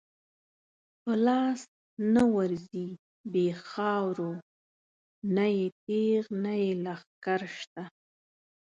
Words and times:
په 1.03 1.11
لاس 1.25 1.61
نه 2.13 2.23
ورځی 2.35 2.87
بی 3.31 3.47
خاورو، 3.67 4.31
نه 5.35 5.45
یی 5.55 5.65
تیغ 5.85 6.23
نه 6.43 6.53
یی 6.61 6.69
لښکر 6.85 7.41
شته 7.57 7.83